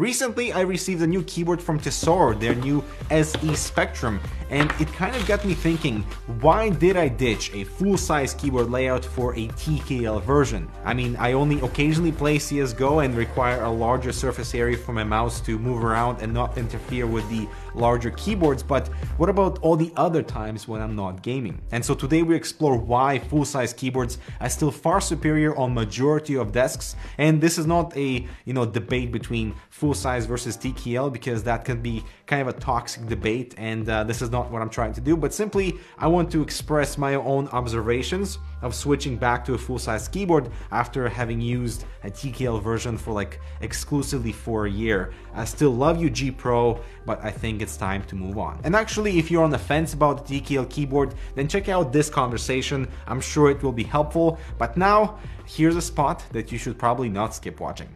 Recently, 0.00 0.50
I 0.54 0.62
received 0.62 1.02
a 1.02 1.06
new 1.06 1.22
keyboard 1.24 1.60
from 1.60 1.78
Tesoro, 1.78 2.32
their 2.32 2.54
new 2.54 2.82
SE 3.10 3.54
Spectrum, 3.54 4.18
and 4.48 4.72
it 4.80 4.90
kind 4.94 5.14
of 5.14 5.26
got 5.26 5.44
me 5.44 5.52
thinking, 5.52 6.04
why 6.40 6.70
did 6.70 6.96
I 6.96 7.08
ditch 7.08 7.52
a 7.52 7.64
full-size 7.64 8.32
keyboard 8.32 8.70
layout 8.70 9.04
for 9.04 9.34
a 9.34 9.48
TKL 9.48 10.22
version? 10.22 10.70
I 10.86 10.94
mean, 10.94 11.16
I 11.16 11.34
only 11.34 11.60
occasionally 11.60 12.12
play 12.12 12.38
CSGO 12.38 13.04
and 13.04 13.14
require 13.14 13.62
a 13.62 13.70
larger 13.70 14.10
surface 14.10 14.54
area 14.54 14.78
for 14.78 14.94
my 14.94 15.04
mouse 15.04 15.38
to 15.42 15.58
move 15.58 15.84
around 15.84 16.22
and 16.22 16.32
not 16.32 16.56
interfere 16.56 17.06
with 17.06 17.28
the 17.28 17.46
larger 17.74 18.10
keyboards, 18.12 18.62
but 18.62 18.88
what 19.18 19.28
about 19.28 19.58
all 19.58 19.76
the 19.76 19.92
other 19.96 20.22
times 20.22 20.66
when 20.66 20.80
I'm 20.80 20.96
not 20.96 21.22
gaming? 21.22 21.60
And 21.72 21.84
so 21.84 21.94
today 21.94 22.22
we 22.22 22.34
explore 22.34 22.76
why 22.76 23.18
full-size 23.18 23.74
keyboards 23.74 24.16
are 24.40 24.48
still 24.48 24.70
far 24.70 25.02
superior 25.02 25.54
on 25.56 25.74
majority 25.74 26.36
of 26.36 26.52
desks, 26.52 26.96
and 27.18 27.38
this 27.38 27.58
is 27.58 27.66
not 27.66 27.94
a, 27.98 28.26
you 28.46 28.54
know, 28.54 28.64
debate 28.64 29.12
between 29.12 29.54
full 29.68 29.89
size 29.94 30.26
versus 30.26 30.56
TKL 30.56 31.12
because 31.12 31.42
that 31.44 31.64
can 31.64 31.80
be 31.80 32.04
kind 32.26 32.42
of 32.42 32.48
a 32.48 32.58
toxic 32.58 33.06
debate 33.06 33.54
and 33.58 33.88
uh, 33.88 34.04
this 34.04 34.22
is 34.22 34.30
not 34.30 34.50
what 34.50 34.62
I'm 34.62 34.70
trying 34.70 34.92
to 34.94 35.00
do 35.00 35.16
but 35.16 35.34
simply 35.34 35.78
I 35.98 36.06
want 36.06 36.30
to 36.32 36.42
express 36.42 36.98
my 36.98 37.14
own 37.14 37.48
observations 37.48 38.38
of 38.62 38.74
switching 38.74 39.16
back 39.16 39.44
to 39.46 39.54
a 39.54 39.58
full 39.58 39.78
size 39.78 40.08
keyboard 40.08 40.50
after 40.70 41.08
having 41.08 41.40
used 41.40 41.84
a 42.04 42.10
TKL 42.10 42.62
version 42.62 42.96
for 42.96 43.12
like 43.12 43.40
exclusively 43.60 44.32
for 44.32 44.66
a 44.66 44.70
year. 44.70 45.12
I 45.34 45.44
still 45.44 45.70
love 45.70 46.00
you 46.00 46.10
G 46.10 46.30
Pro 46.30 46.80
but 47.06 47.22
I 47.24 47.30
think 47.30 47.62
it's 47.62 47.76
time 47.76 48.02
to 48.04 48.14
move 48.14 48.38
on. 48.38 48.60
And 48.64 48.76
actually 48.76 49.18
if 49.18 49.30
you're 49.30 49.44
on 49.44 49.50
the 49.50 49.58
fence 49.58 49.94
about 49.94 50.26
the 50.26 50.40
TKL 50.40 50.68
keyboard 50.70 51.14
then 51.34 51.48
check 51.48 51.68
out 51.68 51.92
this 51.92 52.10
conversation. 52.10 52.88
I'm 53.06 53.20
sure 53.20 53.50
it 53.50 53.62
will 53.62 53.72
be 53.72 53.84
helpful 53.84 54.38
but 54.58 54.76
now 54.76 55.18
here's 55.46 55.76
a 55.76 55.82
spot 55.82 56.24
that 56.32 56.52
you 56.52 56.58
should 56.58 56.78
probably 56.78 57.08
not 57.08 57.34
skip 57.34 57.60
watching. 57.60 57.88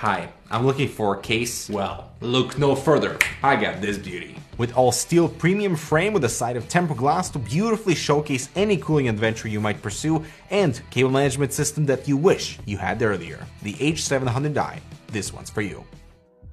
Hi, 0.00 0.32
I'm 0.50 0.66
looking 0.66 0.88
for 0.88 1.14
a 1.14 1.20
case. 1.20 1.70
Well, 1.70 2.10
look 2.20 2.58
no 2.58 2.74
further. 2.74 3.18
I 3.40 3.54
got 3.54 3.80
this 3.80 3.98
beauty. 3.98 4.36
With 4.58 4.76
all 4.76 4.90
steel 4.90 5.28
premium 5.28 5.76
frame 5.76 6.12
with 6.12 6.24
a 6.24 6.28
side 6.28 6.56
of 6.56 6.68
tempered 6.68 6.96
glass 6.96 7.30
to 7.30 7.38
beautifully 7.38 7.94
showcase 7.94 8.48
any 8.56 8.76
cooling 8.78 9.08
adventure 9.08 9.46
you 9.46 9.60
might 9.60 9.80
pursue 9.80 10.24
and 10.50 10.82
cable 10.90 11.10
management 11.10 11.52
system 11.52 11.86
that 11.86 12.08
you 12.08 12.16
wish 12.16 12.58
you 12.66 12.78
had 12.78 13.00
earlier. 13.00 13.46
The 13.62 13.74
H700i. 13.74 14.80
This 15.06 15.32
one's 15.32 15.50
for 15.50 15.60
you. 15.60 15.84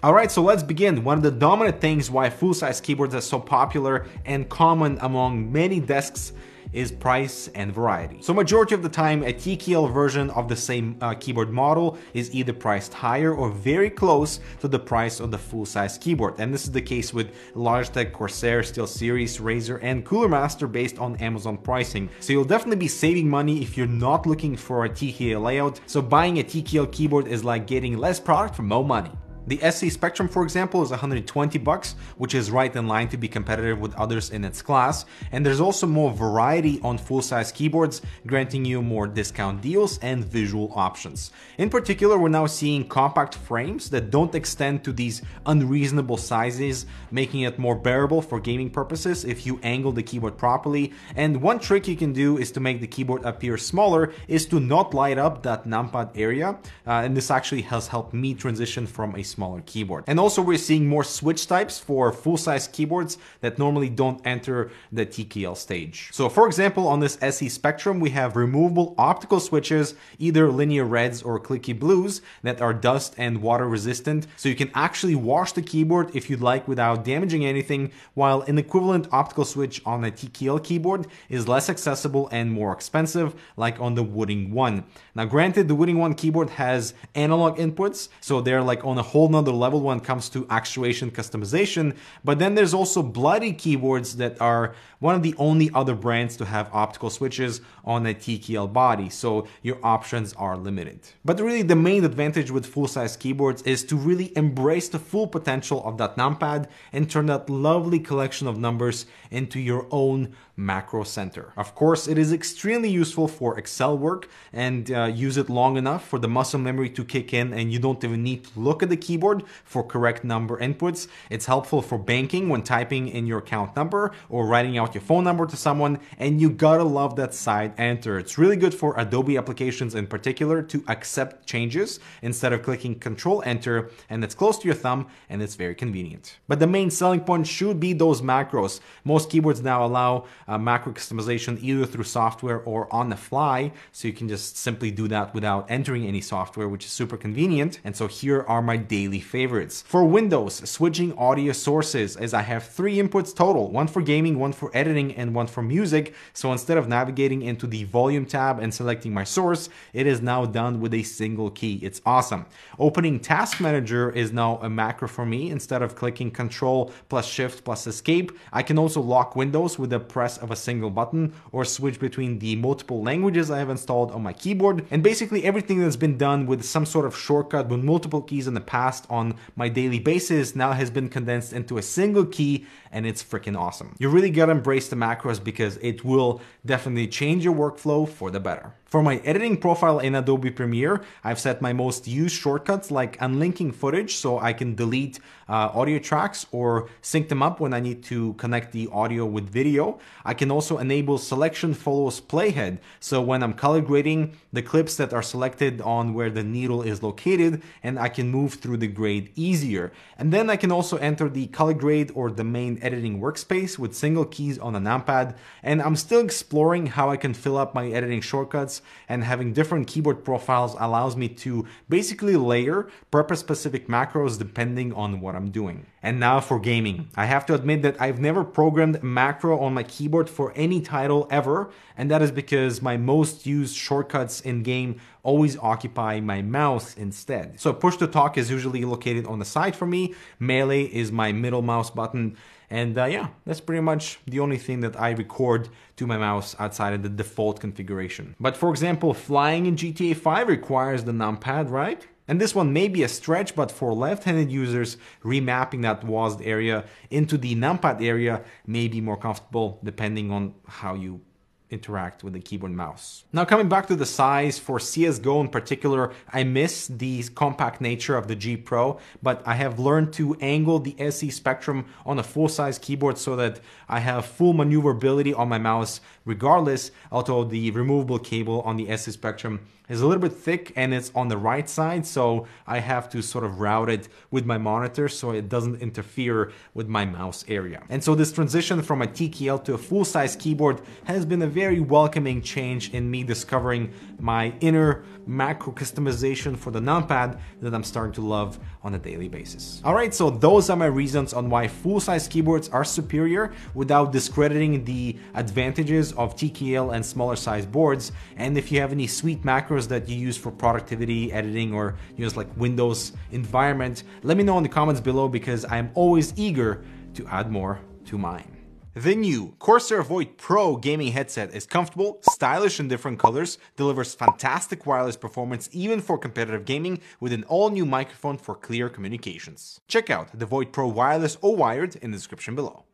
Alright, 0.03 0.31
so 0.31 0.43
let's 0.43 0.61
begin. 0.61 1.03
One 1.03 1.17
of 1.17 1.23
the 1.23 1.31
dominant 1.31 1.81
things 1.81 2.11
why 2.11 2.29
full-size 2.29 2.79
keyboards 2.79 3.15
are 3.15 3.21
so 3.21 3.39
popular 3.39 4.05
and 4.25 4.47
common 4.47 4.99
among 5.01 5.51
many 5.51 5.79
desks 5.79 6.33
is 6.73 6.91
price 6.91 7.49
and 7.55 7.73
variety. 7.73 8.21
So 8.21 8.33
majority 8.33 8.75
of 8.75 8.83
the 8.83 8.89
time, 8.89 9.23
a 9.23 9.33
TKL 9.33 9.91
version 9.91 10.29
of 10.31 10.47
the 10.47 10.55
same 10.55 10.97
uh, 11.01 11.13
keyboard 11.15 11.49
model 11.49 11.97
is 12.13 12.33
either 12.33 12.53
priced 12.53 12.93
higher 12.93 13.33
or 13.33 13.49
very 13.49 13.89
close 13.89 14.39
to 14.59 14.67
the 14.67 14.79
price 14.79 15.19
of 15.19 15.31
the 15.31 15.37
full-size 15.37 15.97
keyboard. 15.97 16.35
And 16.39 16.53
this 16.53 16.65
is 16.65 16.71
the 16.71 16.81
case 16.81 17.13
with 17.13 17.33
Logitech, 17.55 18.13
Corsair, 18.13 18.61
SteelSeries, 18.61 19.39
Razer, 19.41 19.79
and 19.81 20.05
Cooler 20.05 20.29
Master 20.29 20.67
based 20.67 20.99
on 20.99 21.15
Amazon 21.17 21.57
pricing. 21.57 22.09
So 22.19 22.33
you'll 22.33 22.43
definitely 22.43 22.77
be 22.77 22.87
saving 22.87 23.29
money 23.29 23.61
if 23.61 23.77
you're 23.77 23.87
not 23.87 24.25
looking 24.25 24.55
for 24.55 24.85
a 24.85 24.89
TKL 24.89 25.41
layout. 25.41 25.79
So 25.87 26.01
buying 26.01 26.39
a 26.39 26.43
TKL 26.43 26.91
keyboard 26.91 27.27
is 27.27 27.43
like 27.43 27.67
getting 27.67 27.97
less 27.97 28.19
product 28.19 28.55
for 28.55 28.63
more 28.63 28.85
money. 28.85 29.11
The 29.49 29.63
SE 29.63 29.89
Spectrum, 29.89 30.29
for 30.29 30.43
example, 30.43 30.83
is 30.83 30.91
120 30.91 31.57
bucks, 31.57 31.95
which 32.19 32.35
is 32.35 32.51
right 32.51 32.75
in 32.75 32.87
line 32.87 33.07
to 33.07 33.17
be 33.17 33.27
competitive 33.27 33.79
with 33.79 33.95
others 33.95 34.29
in 34.29 34.45
its 34.45 34.61
class. 34.61 35.05
And 35.31 35.43
there's 35.43 35.59
also 35.59 35.87
more 35.87 36.11
variety 36.11 36.79
on 36.83 36.99
full-size 36.99 37.51
keyboards, 37.51 38.03
granting 38.27 38.63
you 38.63 38.83
more 38.83 39.07
discount 39.07 39.63
deals 39.63 39.97
and 40.03 40.23
visual 40.23 40.71
options. 40.75 41.31
In 41.57 41.71
particular, 41.71 42.19
we're 42.19 42.29
now 42.29 42.45
seeing 42.45 42.87
compact 42.87 43.33
frames 43.33 43.89
that 43.89 44.11
don't 44.11 44.35
extend 44.35 44.83
to 44.83 44.93
these 44.93 45.23
unreasonable 45.47 46.17
sizes, 46.17 46.85
making 47.09 47.41
it 47.41 47.57
more 47.57 47.75
bearable 47.75 48.21
for 48.21 48.39
gaming 48.39 48.69
purposes 48.69 49.25
if 49.25 49.47
you 49.47 49.59
angle 49.63 49.91
the 49.91 50.03
keyboard 50.03 50.37
properly. 50.37 50.93
And 51.15 51.41
one 51.41 51.57
trick 51.57 51.87
you 51.87 51.95
can 51.95 52.13
do 52.13 52.37
is 52.37 52.51
to 52.51 52.59
make 52.59 52.81
the 52.81 52.87
keyboard 52.87 53.25
appear 53.25 53.57
smaller 53.57 54.13
is 54.27 54.45
to 54.45 54.59
not 54.59 54.93
light 54.93 55.17
up 55.17 55.41
that 55.41 55.65
numpad 55.65 56.11
area. 56.15 56.49
Uh, 56.85 57.01
and 57.01 57.17
this 57.17 57.31
actually 57.31 57.63
has 57.63 57.87
helped 57.87 58.13
me 58.13 58.35
transition 58.35 58.85
from 58.85 59.15
a 59.15 59.23
smaller 59.39 59.63
keyboard. 59.65 60.03
And 60.05 60.19
also 60.19 60.41
we're 60.41 60.57
seeing 60.57 60.85
more 60.85 61.05
switch 61.05 61.47
types 61.47 61.79
for 61.79 62.11
full-size 62.11 62.67
keyboards 62.67 63.17
that 63.39 63.57
normally 63.57 63.87
don't 63.87 64.19
enter 64.27 64.69
the 64.91 65.05
TKL 65.05 65.55
stage. 65.55 66.09
So 66.11 66.27
for 66.27 66.45
example, 66.45 66.89
on 66.89 66.99
this 66.99 67.17
SE 67.21 67.47
Spectrum, 67.47 68.01
we 68.01 68.09
have 68.09 68.35
removable 68.35 68.95
optical 68.97 69.39
switches, 69.39 69.95
either 70.17 70.51
linear 70.51 70.83
reds 70.83 71.23
or 71.23 71.39
clicky 71.39 71.77
blues 71.83 72.21
that 72.43 72.59
are 72.59 72.73
dust 72.73 73.15
and 73.17 73.41
water 73.41 73.65
resistant. 73.65 74.27
So 74.35 74.49
you 74.49 74.55
can 74.55 74.71
actually 74.73 75.15
wash 75.15 75.53
the 75.53 75.61
keyboard 75.61 76.13
if 76.13 76.29
you'd 76.29 76.41
like 76.41 76.67
without 76.67 77.05
damaging 77.05 77.45
anything, 77.45 77.91
while 78.15 78.41
an 78.41 78.57
equivalent 78.57 79.07
optical 79.13 79.45
switch 79.45 79.81
on 79.85 80.03
a 80.03 80.11
TKL 80.11 80.61
keyboard 80.65 81.07
is 81.29 81.47
less 81.47 81.69
accessible 81.69 82.27
and 82.33 82.51
more 82.51 82.73
expensive, 82.73 83.35
like 83.55 83.79
on 83.79 83.95
the 83.95 84.03
Wooting 84.03 84.51
One. 84.51 84.83
Now 85.15 85.23
granted, 85.23 85.69
the 85.69 85.75
Wooting 85.75 85.97
One 85.97 86.13
keyboard 86.13 86.49
has 86.49 86.93
analog 87.15 87.57
inputs, 87.57 88.09
so 88.19 88.41
they're 88.41 88.61
like 88.61 88.83
on 88.83 88.97
a 88.97 89.01
whole 89.01 89.28
nother 89.29 89.51
level 89.51 89.81
when 89.81 89.97
it 89.97 90.03
comes 90.03 90.29
to 90.29 90.45
actuation 90.49 91.11
customization. 91.11 91.95
But 92.23 92.39
then 92.39 92.55
there's 92.55 92.73
also 92.73 93.01
Bloody 93.01 93.53
keyboards 93.53 94.17
that 94.17 94.39
are 94.41 94.75
one 94.99 95.15
of 95.15 95.23
the 95.23 95.35
only 95.37 95.69
other 95.73 95.95
brands 95.95 96.35
to 96.37 96.45
have 96.45 96.69
optical 96.73 97.09
switches 97.09 97.61
on 97.85 98.05
a 98.05 98.13
TKL 98.13 98.71
body, 98.71 99.09
so 99.09 99.47
your 99.61 99.77
options 99.83 100.33
are 100.33 100.57
limited. 100.57 100.99
But 101.23 101.39
really 101.39 101.61
the 101.61 101.75
main 101.75 102.03
advantage 102.03 102.51
with 102.51 102.65
full-size 102.65 103.15
keyboards 103.15 103.61
is 103.63 103.83
to 103.85 103.95
really 103.95 104.35
embrace 104.37 104.89
the 104.89 104.99
full 104.99 105.27
potential 105.27 105.83
of 105.85 105.97
that 105.97 106.17
numpad 106.17 106.67
and 106.91 107.09
turn 107.09 107.27
that 107.27 107.49
lovely 107.49 107.99
collection 107.99 108.47
of 108.47 108.57
numbers 108.57 109.05
into 109.31 109.59
your 109.59 109.87
own 109.91 110.35
macro 110.59 111.03
center. 111.03 111.53
Of 111.55 111.73
course, 111.73 112.07
it 112.07 112.17
is 112.17 112.33
extremely 112.33 112.89
useful 112.89 113.27
for 113.27 113.57
Excel 113.57 113.97
work 113.97 114.27
and 114.51 114.91
uh, 114.91 115.05
use 115.05 115.37
it 115.37 115.49
long 115.49 115.77
enough 115.77 116.05
for 116.05 116.19
the 116.19 116.27
muscle 116.27 116.59
memory 116.59 116.89
to 116.89 117.05
kick 117.05 117.33
in 117.33 117.53
and 117.53 117.71
you 117.71 117.79
don't 117.79 118.03
even 118.03 118.21
need 118.23 118.43
to 118.43 118.59
look 118.59 118.83
at 118.83 118.89
the 118.89 118.97
keyboard 118.97 119.43
for 119.63 119.83
correct 119.83 120.23
number 120.23 120.57
inputs. 120.59 121.07
It's 121.29 121.45
helpful 121.45 121.81
for 121.81 121.97
banking 121.97 122.49
when 122.49 122.63
typing 122.63 123.07
in 123.07 123.25
your 123.25 123.39
account 123.39 123.75
number 123.75 124.11
or 124.29 124.45
writing 124.45 124.77
out 124.77 124.93
your 124.93 125.01
phone 125.01 125.23
number 125.23 125.45
to 125.45 125.55
someone 125.55 125.99
and 126.17 126.41
you 126.41 126.49
gotta 126.49 126.83
love 126.83 127.15
that 127.15 127.33
side 127.33 127.73
enter. 127.77 128.19
It's 128.19 128.37
really 128.37 128.57
good 128.57 128.73
for 128.73 128.99
Adobe 128.99 129.37
applications 129.37 129.95
in 129.95 130.07
particular 130.07 130.61
to 130.63 130.83
accept 130.89 131.47
changes 131.47 132.01
instead 132.21 132.51
of 132.51 132.63
clicking 132.63 132.99
control 132.99 133.41
enter 133.45 133.89
and 134.09 134.23
it's 134.25 134.35
close 134.35 134.59
to 134.59 134.65
your 134.65 134.75
thumb 134.75 135.07
and 135.29 135.41
it's 135.41 135.55
very 135.55 135.75
convenient. 135.75 136.37
But 136.49 136.59
the 136.59 136.67
main 136.67 136.91
selling 136.91 137.21
point 137.21 137.47
should 137.47 137.79
be 137.79 137.93
those 137.93 138.21
macros. 138.21 138.81
Most 139.05 139.29
keyboards 139.29 139.61
now 139.61 139.85
allow 139.85 140.25
uh, 140.49 140.57
macro 140.57 140.91
customization 140.91 141.57
either 141.61 141.85
through 141.85 142.03
software 142.03 142.61
or 142.61 142.91
on 142.93 143.09
the 143.09 143.15
fly. 143.15 143.71
So 143.91 144.07
you 144.07 144.13
can 144.13 144.27
just 144.27 144.57
simply 144.57 144.89
do 144.89 145.07
that 145.09 145.33
without 145.33 145.69
entering 145.69 146.05
any 146.05 146.21
software, 146.21 146.67
which 146.67 146.85
is 146.85 146.91
super 146.91 147.17
convenient. 147.17 147.79
And 147.83 147.95
so 147.95 148.07
here 148.07 148.43
are 148.47 148.61
my 148.61 148.77
daily 148.77 149.19
favorites. 149.19 149.83
For 149.83 150.03
Windows, 150.03 150.67
switching 150.69 151.15
audio 151.17 151.53
sources 151.53 152.17
as 152.17 152.33
I 152.33 152.41
have 152.41 152.63
three 152.65 152.97
inputs 152.97 153.35
total, 153.35 153.71
one 153.71 153.87
for 153.87 154.01
gaming, 154.01 154.39
one 154.39 154.53
for 154.53 154.71
editing, 154.73 155.13
and 155.15 155.35
one 155.35 155.47
for 155.47 155.61
music. 155.61 156.15
So 156.33 156.51
instead 156.51 156.77
of 156.77 156.87
navigating 156.87 157.43
into 157.43 157.67
the 157.67 157.83
volume 157.83 158.25
tab 158.25 158.59
and 158.59 158.73
selecting 158.73 159.13
my 159.13 159.23
source, 159.23 159.69
it 159.93 160.07
is 160.07 160.21
now 160.21 160.45
done 160.45 160.81
with 160.81 160.93
a 160.95 161.03
single 161.03 161.51
key. 161.51 161.75
It's 161.83 162.01
awesome. 162.05 162.47
Opening 162.79 163.19
Task 163.19 163.61
Manager 163.61 164.09
is 164.09 164.31
now 164.31 164.57
a 164.63 164.69
macro 164.69 165.07
for 165.07 165.25
me. 165.25 165.51
Instead 165.51 165.83
of 165.83 165.95
clicking 165.95 166.31
Control 166.31 166.91
plus 167.07 167.27
Shift 167.27 167.63
plus 167.63 167.85
Escape, 167.85 168.31
I 168.51 168.63
can 168.63 168.79
also 168.79 169.01
lock 169.01 169.35
Windows 169.35 169.77
with 169.77 169.91
the 169.91 169.99
press 169.99 170.38
of 170.39 170.51
a 170.51 170.55
single 170.55 170.89
button 170.89 171.33
or 171.51 171.65
switch 171.65 171.99
between 171.99 172.39
the 172.39 172.55
multiple 172.55 173.03
languages 173.03 173.51
I 173.51 173.59
have 173.59 173.69
installed 173.69 174.11
on 174.11 174.23
my 174.23 174.33
keyboard. 174.33 174.85
And 174.91 175.03
basically 175.03 175.43
everything 175.43 175.79
that's 175.79 175.95
been 175.95 176.17
done 176.17 176.45
with 176.45 176.63
some 176.63 176.85
sort 176.85 177.05
of 177.05 177.17
shortcut 177.17 177.69
with 177.69 177.83
multiple 177.83 178.21
keys 178.21 178.47
in 178.47 178.53
the 178.53 178.61
past 178.61 179.05
on 179.09 179.35
my 179.55 179.69
daily 179.69 179.99
basis 179.99 180.55
now 180.55 180.73
has 180.73 180.89
been 180.89 181.09
condensed 181.09 181.53
into 181.53 181.77
a 181.77 181.81
single 181.81 182.25
key 182.25 182.65
and 182.91 183.05
it's 183.05 183.23
freaking 183.23 183.57
awesome. 183.57 183.95
You 183.99 184.09
really 184.09 184.29
gotta 184.29 184.51
embrace 184.51 184.89
the 184.89 184.95
macros 184.95 185.43
because 185.43 185.77
it 185.77 186.03
will 186.03 186.41
definitely 186.65 187.07
change 187.07 187.43
your 187.43 187.55
workflow 187.55 188.07
for 188.07 188.31
the 188.31 188.39
better. 188.39 188.73
For 188.89 189.03
my 189.03 189.17
editing 189.17 189.57
profile 189.57 189.99
in 189.99 190.15
Adobe 190.15 190.49
Premiere, 190.49 191.03
I've 191.23 191.37
set 191.37 191.61
my 191.61 191.73
most 191.73 192.07
used 192.07 192.35
shortcuts 192.35 192.89
like 192.89 193.21
unlinking 193.21 193.73
footage 193.73 194.15
so 194.15 194.39
I 194.39 194.51
can 194.51 194.73
delete 194.73 195.19
uh, 195.47 195.69
audio 195.75 195.99
tracks 195.99 196.47
or 196.51 196.89
sync 197.03 197.29
them 197.29 197.43
up 197.43 197.59
when 197.59 197.71
I 197.71 197.81
need 197.81 198.03
to 198.05 198.33
connect 198.33 198.71
the 198.71 198.89
audio 198.91 199.27
with 199.27 199.47
video. 199.47 199.99
I 200.25 200.33
can 200.33 200.49
also 200.49 200.79
enable 200.79 201.19
selection 201.19 201.75
follows 201.75 202.19
playhead. 202.19 202.79
So 202.99 203.21
when 203.21 203.43
I'm 203.43 203.53
color 203.53 203.81
grading 203.81 204.35
the 204.51 204.63
clips 204.63 204.95
that 204.95 205.13
are 205.13 205.21
selected 205.21 205.81
on 205.81 206.15
where 206.15 206.31
the 206.31 206.43
needle 206.43 206.81
is 206.81 207.03
located 207.03 207.61
and 207.83 207.99
I 207.99 208.09
can 208.09 208.29
move 208.31 208.55
through 208.55 208.77
the 208.77 208.87
grade 208.87 209.31
easier. 209.35 209.91
And 210.17 210.33
then 210.33 210.49
I 210.49 210.55
can 210.55 210.71
also 210.71 210.97
enter 210.97 211.29
the 211.29 211.45
color 211.47 211.75
grade 211.75 212.11
or 212.15 212.31
the 212.31 212.43
main 212.43 212.78
editing 212.81 213.19
workspace 213.19 213.77
with 213.77 213.95
single 213.95 214.25
keys 214.25 214.57
on 214.57 214.75
a 214.75 214.79
numpad. 214.79 215.35
And 215.63 215.81
I'm 215.81 215.95
still 215.95 216.21
exploring 216.21 216.87
how 216.87 217.09
I 217.09 217.17
can 217.17 217.33
fill 217.33 217.57
up 217.57 217.73
my 217.73 217.87
editing 217.87 218.21
shortcuts 218.21 218.81
and 219.07 219.23
having 219.23 219.53
different 219.53 219.87
keyboard 219.87 220.23
profiles 220.23 220.75
allows 220.79 221.15
me 221.15 221.29
to 221.29 221.65
basically 221.87 222.35
layer 222.35 222.87
purpose-specific 223.11 223.87
macros 223.87 224.37
depending 224.37 224.93
on 224.93 225.21
what 225.21 225.35
I'm 225.35 225.51
doing. 225.51 225.85
And 226.01 226.19
now 226.19 226.39
for 226.39 226.59
gaming. 226.59 227.09
I 227.15 227.25
have 227.25 227.45
to 227.47 227.53
admit 227.53 227.81
that 227.81 228.01
I've 228.01 228.19
never 228.19 228.43
programmed 228.43 229.03
macro 229.03 229.59
on 229.59 229.73
my 229.73 229.83
keyboard 229.83 230.29
for 230.29 230.53
any 230.55 230.79
title 230.79 231.27
ever, 231.29 231.71
and 231.97 232.09
that 232.09 232.21
is 232.21 232.31
because 232.31 232.81
my 232.81 232.95
most 232.95 233.45
used 233.45 233.75
shortcuts 233.75 234.39
in 234.39 234.63
game 234.63 235.01
always 235.29 235.55
occupy 235.73 236.19
my 236.19 236.41
mouse 236.41 236.87
instead. 237.05 237.59
So 237.63 237.71
push 237.71 237.97
to 237.97 238.07
talk 238.07 238.31
is 238.41 238.49
usually 238.49 238.83
located 238.95 239.27
on 239.27 239.37
the 239.37 239.45
side 239.45 239.75
for 239.75 239.85
me, 239.95 240.01
melee 240.39 240.85
is 241.01 241.11
my 241.11 241.29
middle 241.43 241.61
mouse 241.61 241.91
button, 241.91 242.35
and 242.69 242.97
uh, 242.97 243.05
yeah, 243.05 243.27
that's 243.45 243.61
pretty 243.61 243.81
much 243.91 244.03
the 244.25 244.39
only 244.39 244.57
thing 244.57 244.79
that 244.85 244.99
I 244.99 245.11
record 245.11 245.69
to 245.97 246.07
my 246.07 246.17
mouse 246.17 246.55
outside 246.57 246.93
of 246.93 247.03
the 247.03 247.09
default 247.09 247.59
configuration. 247.59 248.35
But 248.39 248.57
for 248.57 248.69
example, 248.71 249.13
flying 249.13 249.67
in 249.67 249.75
GTA 249.75 250.15
5 250.15 250.47
requires 250.47 251.03
the 251.03 251.11
numpad, 251.11 251.69
right? 251.69 252.01
And 252.27 252.41
this 252.41 252.55
one 252.55 252.73
may 252.73 252.87
be 252.87 253.01
a 253.03 253.07
stretch, 253.07 253.55
but 253.55 253.71
for 253.71 253.93
left-handed 253.93 254.51
users, 254.51 254.97
remapping 255.23 255.81
that 255.83 256.01
WASD 256.01 256.45
area 256.45 256.85
into 257.09 257.37
the 257.37 257.55
numpad 257.55 258.03
area 258.03 258.43
may 258.65 258.87
be 258.87 258.99
more 259.01 259.17
comfortable 259.17 259.79
depending 259.83 260.31
on 260.31 260.53
how 260.67 260.93
you 260.93 261.21
interact 261.69 262.23
with 262.23 262.33
the 262.33 262.39
keyboard 262.39 262.71
mouse. 262.71 263.23
Now 263.31 263.45
coming 263.45 263.69
back 263.69 263.87
to 263.87 263.95
the 263.95 264.05
size 264.05 264.57
for 264.57 264.79
CSGO 264.79 265.41
in 265.41 265.49
particular, 265.49 266.11
I 266.31 266.43
miss 266.43 266.87
the 266.87 267.23
compact 267.35 267.81
nature 267.81 268.15
of 268.15 268.27
the 268.27 268.35
G 268.35 268.57
Pro, 268.57 268.99
but 269.21 269.41
I 269.45 269.53
have 269.55 269.79
learned 269.79 270.13
to 270.13 270.35
angle 270.41 270.79
the 270.79 270.95
SE 270.99 271.29
Spectrum 271.29 271.85
on 272.05 272.19
a 272.19 272.23
full-size 272.23 272.79
keyboard 272.79 273.17
so 273.17 273.35
that 273.35 273.59
I 273.87 273.99
have 273.99 274.25
full 274.25 274.53
maneuverability 274.53 275.33
on 275.33 275.49
my 275.49 275.59
mouse 275.59 276.01
regardless, 276.25 276.91
although 277.11 277.43
the 277.43 277.71
removable 277.71 278.19
cable 278.19 278.61
on 278.61 278.77
the 278.77 278.89
SE 278.89 279.11
Spectrum 279.11 279.59
is 279.89 280.01
a 280.01 280.07
little 280.07 280.21
bit 280.21 280.33
thick 280.33 280.71
and 280.75 280.93
it's 280.93 281.11
on 281.15 281.27
the 281.27 281.37
right 281.37 281.67
side, 281.67 282.05
so 282.05 282.45
I 282.67 282.79
have 282.79 283.09
to 283.09 283.23
sort 283.23 283.43
of 283.43 283.59
route 283.59 283.89
it 283.89 284.07
with 284.29 284.45
my 284.45 284.57
monitor 284.57 285.09
so 285.09 285.31
it 285.31 285.49
doesn't 285.49 285.81
interfere 285.81 286.51
with 286.75 286.87
my 286.87 287.05
mouse 287.05 287.43
area. 287.47 287.81
And 287.89 288.03
so 288.03 288.13
this 288.13 288.31
transition 288.31 288.83
from 288.83 289.01
a 289.01 289.07
TKL 289.07 289.63
to 289.65 289.73
a 289.73 289.77
full-size 289.79 290.35
keyboard 290.35 290.81
has 291.05 291.25
been 291.25 291.41
a 291.41 291.47
very 291.59 291.81
welcoming 291.81 292.41
change 292.41 292.93
in 292.93 293.11
me 293.11 293.21
discovering 293.21 293.91
my 294.17 294.53
inner 294.61 295.03
macro 295.27 295.73
customization 295.73 296.55
for 296.55 296.71
the 296.71 296.79
numpad 296.79 297.37
that 297.61 297.73
I'm 297.73 297.83
starting 297.83 298.13
to 298.13 298.21
love 298.21 298.57
on 298.81 298.95
a 298.95 298.97
daily 298.97 299.27
basis. 299.27 299.81
Alright, 299.83 300.13
so 300.13 300.29
those 300.29 300.69
are 300.69 300.77
my 300.77 300.85
reasons 300.85 301.33
on 301.33 301.49
why 301.49 301.67
full-size 301.67 302.29
keyboards 302.29 302.69
are 302.69 302.85
superior 302.85 303.51
without 303.73 304.13
discrediting 304.13 304.85
the 304.85 305.17
advantages 305.33 306.13
of 306.13 306.33
TKL 306.37 306.95
and 306.95 307.05
smaller 307.05 307.35
size 307.35 307.65
boards. 307.65 308.13
And 308.37 308.57
if 308.57 308.71
you 308.71 308.79
have 308.79 308.93
any 308.93 309.07
sweet 309.07 309.43
macros 309.43 309.85
that 309.89 310.07
you 310.07 310.15
use 310.15 310.37
for 310.37 310.51
productivity, 310.51 311.33
editing, 311.33 311.73
or 311.73 311.97
use 312.15 312.37
like 312.37 312.47
Windows 312.55 313.11
environment, 313.31 314.03
let 314.23 314.37
me 314.37 314.43
know 314.43 314.55
in 314.55 314.63
the 314.63 314.69
comments 314.69 315.01
below 315.01 315.27
because 315.27 315.65
I'm 315.65 315.91
always 315.93 316.33
eager 316.37 316.85
to 317.15 317.27
add 317.27 317.51
more 317.51 317.81
to 318.05 318.17
mine. 318.17 318.58
The 318.95 319.15
new 319.15 319.53
Corsair 319.59 320.01
Void 320.01 320.37
Pro 320.37 320.75
gaming 320.75 321.11
headset 321.11 321.53
is 321.53 321.67
comfortable, 321.67 322.17
stylish 322.23 322.79
in 322.79 322.87
different 322.87 323.19
colors, 323.19 323.59
delivers 323.75 324.15
fantastic 324.15 324.87
wireless 324.87 325.15
performance 325.15 325.69
even 325.71 326.01
for 326.01 326.17
competitive 326.17 326.65
gaming 326.65 326.99
with 327.19 327.31
an 327.31 327.43
all-new 327.43 327.85
microphone 327.85 328.39
for 328.39 328.55
clear 328.55 328.89
communications. 328.89 329.79
Check 329.87 330.09
out 330.09 330.37
the 330.37 330.47
Void 330.47 330.73
Pro 330.73 330.87
Wireless 330.87 331.37
or 331.41 331.55
Wired 331.55 331.97
in 331.97 332.09
the 332.09 332.17
description 332.17 332.55
below. 332.55 332.85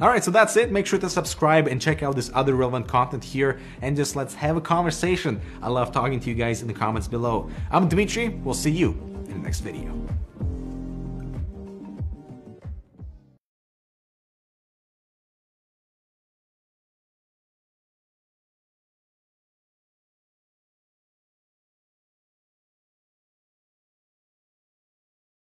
Alright, 0.00 0.24
so 0.24 0.32
that's 0.32 0.56
it. 0.56 0.72
Make 0.72 0.86
sure 0.86 0.98
to 0.98 1.08
subscribe 1.08 1.68
and 1.68 1.80
check 1.80 2.02
out 2.02 2.16
this 2.16 2.32
other 2.34 2.56
relevant 2.56 2.88
content 2.88 3.22
here 3.22 3.60
and 3.82 3.96
just 3.96 4.16
let's 4.16 4.34
have 4.34 4.56
a 4.56 4.60
conversation. 4.60 5.40
I 5.62 5.68
love 5.68 5.92
talking 5.92 6.18
to 6.18 6.28
you 6.28 6.34
guys 6.34 6.62
in 6.62 6.68
the 6.68 6.74
comments 6.74 7.06
below. 7.06 7.48
I'm 7.70 7.88
Dmitry, 7.88 8.30
we'll 8.42 8.54
see 8.54 8.72
you 8.72 8.90
in 9.26 9.34
the 9.34 9.38
next 9.38 9.60
video. 9.60 9.94